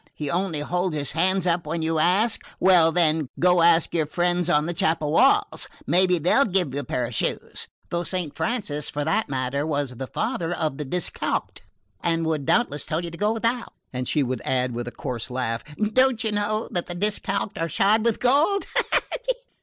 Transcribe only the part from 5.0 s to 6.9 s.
walls maybe they'll give you a